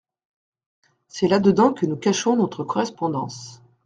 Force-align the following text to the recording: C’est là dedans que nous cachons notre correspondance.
C’est 1.07 1.27
là 1.27 1.39
dedans 1.39 1.73
que 1.73 1.85
nous 1.85 1.95
cachons 1.95 2.35
notre 2.35 2.63
correspondance. 2.63 3.61